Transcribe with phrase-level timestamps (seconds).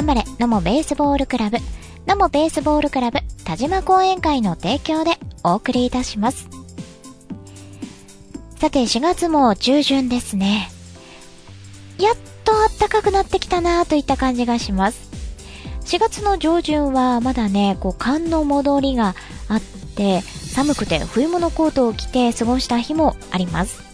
[0.00, 1.58] 頑張れ、野茂ベースボールクラブ、
[2.06, 5.10] 野茂ベースボールクラブ、田島講演会の提供で
[5.44, 6.48] お送りいたします。
[8.56, 10.70] さて、4月も中旬ですね。
[11.98, 12.14] やっ
[12.46, 15.10] と暖かくなってきたなといった感じがします。
[15.84, 19.14] 4月の上旬はまだね、こう、寒の戻りが
[19.48, 23.89] あって、寒くて冬物コートを着て過ごした日もあります。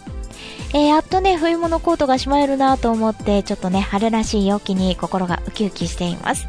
[0.73, 6.47] えー、やっとね、冬物コートがしまえるなと思って、ちょっとね、春らしい陽気に心がウキウキしています。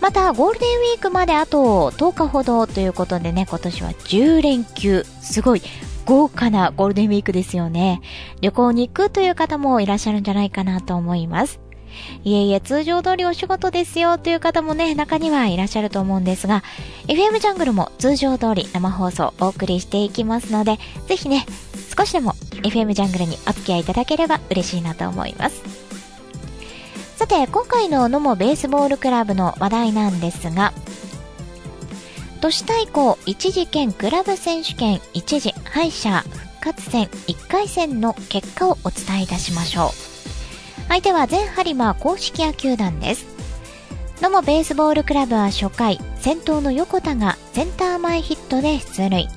[0.00, 5.62] また、ゴールデンウィークまであと10日ほどということでね、今年は10連休、すごい
[6.04, 8.00] 豪華なゴールデンウィークですよね。
[8.40, 11.60] 旅行に行くという方もいらっしゃるんじゃないかなと思います。
[12.24, 16.62] いえいえ、通常通りお仕事ですよという方もね、中にはいらっしゃると思うんですが、
[17.06, 21.44] FM ジャングルも通常通り生放送お送りしていきますので、ぜひね、
[21.98, 25.60] 少しでも FM ジャングルにお付き合いいただければ嬉しいなと思います。
[27.16, 30.72] さて、今回の野茂ベースボールクラブの話題なんですが、
[32.40, 36.22] 都市対抗一次兼クラブ選手権一次敗者
[36.60, 40.88] 復活戦1回戦の結果をお伝えいたしましょう。
[40.88, 43.26] 相手は全ハリマ公式野球団です。
[44.22, 49.28] 野茂ベースボールクラブは初回、先頭の横田がセンター前ヒットで出塁。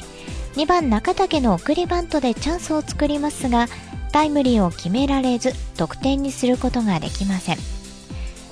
[0.54, 3.68] 2番中竹の送りバントでチャンスを作りますが、
[4.12, 7.58] タイムリーを決められず、得点にすることができません。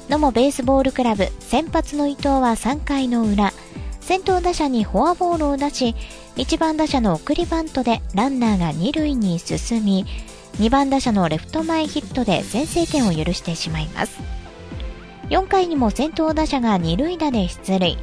[0.10, 3.54] 野茂ベースボールクラブ先発の伊藤は3回の裏、
[4.00, 5.96] 先頭打者にフォアボールを出し、
[6.38, 10.06] 1番打者の送りバントでランナーが2塁に進み、
[10.60, 14.20] 2番打者のレフト前ヒットで先制点を許してしまいます。
[15.30, 17.98] 4回にも先頭打者が2塁打で出塁。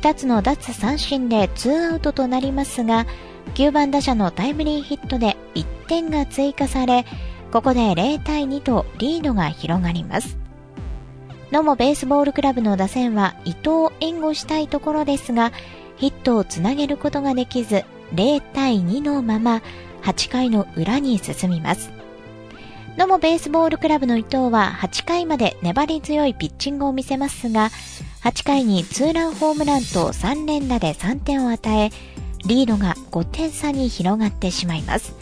[0.00, 3.06] 2つの奪三振で2アウトとなりますが、
[3.54, 7.04] 9番打者のタイムリーヒットで1点が追加され、
[7.52, 10.38] ここで0対2とリードが広がります。
[11.52, 15.52] 野茂ベースボールクラブの打線は伊藤を援護したいところですが、
[15.96, 17.84] ヒットをつなげることができず、
[18.14, 19.62] 0対2のまま
[20.02, 21.92] 8回の裏に進みます。
[22.96, 27.70] 野茂ベースボールクラブの伊藤は8回まで粘り強いピッチングを見せますが、
[28.22, 31.90] 8回にツーランホームランと3連打で3点を与え、
[32.46, 35.14] リードが5点差に広がってしまいます。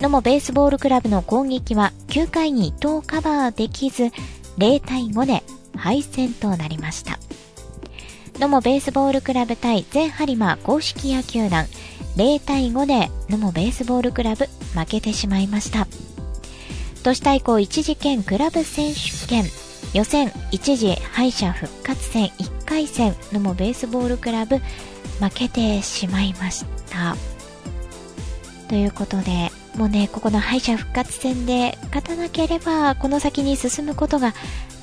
[0.00, 4.10] 野茂ベースボールクラブの攻撃は9回に伊藤カバーできず、
[4.58, 5.42] 0対5で
[5.76, 7.18] 敗戦となりました。
[8.38, 11.66] 野茂ベースボールクラブ対全ハリマ公式野球団
[12.16, 15.86] 0対5で野茂ベースボールクラブ負けてしまいました。
[17.02, 19.44] 都市対抗一次兼クラブ選手権
[19.92, 24.60] 予選一次敗者復活戦1回戦野茂ベースボールクラブ
[25.22, 27.16] 負けてしまいました。
[28.68, 34.34] ということで、もうね、ここの敗者復活戦で勝たなければ、この先に進むことが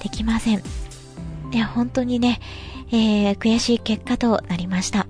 [0.02, 0.64] できません。
[1.52, 2.40] いや、本当にね、
[2.92, 5.08] えー、悔しい結果となりました。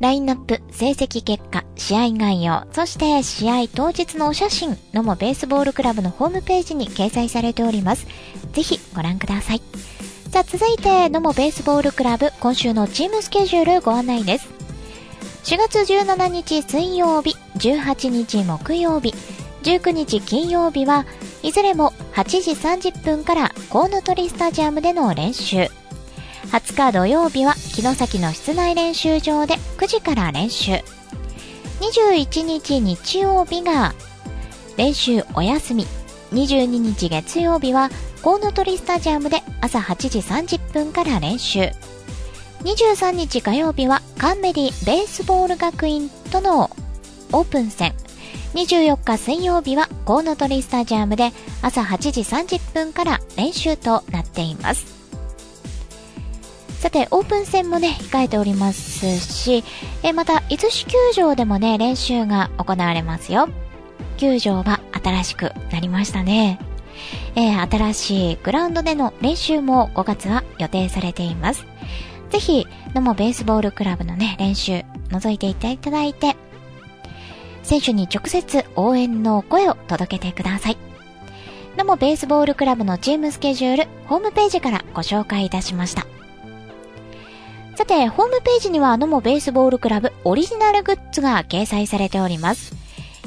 [0.00, 8.06] ラインナップ、成績結果、試合概要、そして試合当日のお写真、のもベースボールクラブのホームページに掲載されております。
[8.52, 9.62] ぜひご覧ください。
[10.32, 14.48] さあ、続いて、のもベースボールクラブ、今週のチームスケジュールご案内です。
[15.44, 19.14] 4月17日水曜日、18日木曜日、
[19.62, 21.04] 19日金曜日は、
[21.42, 25.66] いずれも8時30分からコウノトリスタジアムでの練習。
[26.50, 30.72] 20日土曜日は城崎の室内練習場で9時から練習。
[31.82, 33.92] 21日日曜日が
[34.78, 35.86] 練習お休み。
[36.32, 37.90] 22日月曜日は
[38.22, 41.70] コウノトリスタジアムで朝8時30分から練習。
[42.64, 46.70] 23日火曜日はカンメディベースボール学院との
[47.32, 47.92] オープン戦。
[48.54, 55.02] 24日水曜日はコウノトリスタジアムで朝8時30分から練習となっています。
[56.80, 59.62] さて、オープン戦もね、控えておりますし、
[60.02, 63.48] えまた、伊豆市球場でもね、練習が行われますよ。
[64.16, 66.58] 球場は新しくなりましたね。
[67.34, 71.66] えー、新しいグラウンドでの練習も5月は予定されています。
[72.30, 76.36] ぜひ、野茂ベースボールクラブのね、練習、覗いていただいて、
[77.62, 80.78] 選手に直接応援の声を届けてください。
[81.76, 86.06] 野茂ベースボールクラブのチームスケジュール、ホームページからご紹介いたしました。
[87.76, 92.81] さて、ホームページには野茂ベースボールクラブオリジナルグッズが掲載されております。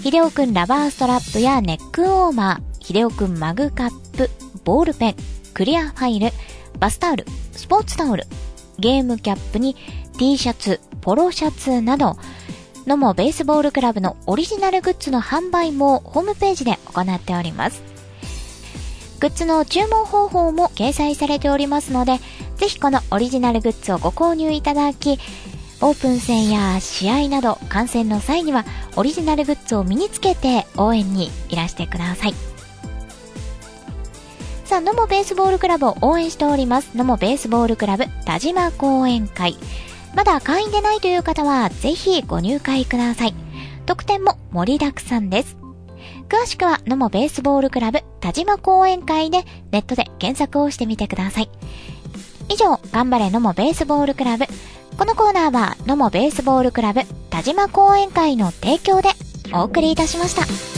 [0.05, 4.29] ひでおくんラバーストラップやネックウォーマー、ひでおくんマグカップ、
[4.63, 5.15] ボールペン、
[5.55, 6.29] クリアファイル、
[6.77, 8.25] バスタオル、スポーツタオル、
[8.77, 9.75] ゲームキャップに
[10.19, 12.17] T シャツ、ポロシャツなど、
[12.85, 17.81] 野茂ベースボールクラブのオリジナルグッズの販売もホームページで行っております。
[19.19, 22.19] グッズの注文方法も掲載されておりますので、
[22.57, 25.17] ぜひこのオリジナルグッズをご購入いただき、
[25.85, 28.65] オープン戦や試合など観戦の際には
[28.95, 32.33] オリジナルグッズを身につけて応援にいらしてください。
[34.63, 36.97] さあ、野茂ベースボールクラブを応援しております。
[36.97, 39.57] 野茂ベースボールクラブ田島講演会。
[40.15, 43.35] まだ会員でないという方はぜひご入会ください。
[43.85, 45.55] 特典も盛りだくさんです。
[46.29, 51.49] 詳しくは野茂ベースボールクラブ田島講演会でネットで検索をしてみてください。
[52.49, 54.45] 以上、頑張れ野茂ベースボールクラブ。
[54.97, 59.09] このコーナーは野茂ベースボールクラブ田島講演会の提供で
[59.53, 60.74] お送りいたしました。